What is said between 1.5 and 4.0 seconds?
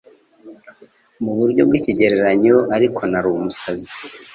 bw'ikigereranyo Ariko nari umusazi